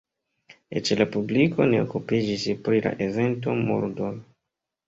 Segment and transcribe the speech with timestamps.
[0.79, 4.13] Eĉ la publiko ne okupiĝis pri la evento, murdoj.